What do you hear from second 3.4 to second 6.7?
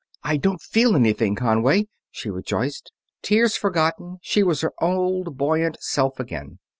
forgotten, she was her old, buoyant self again.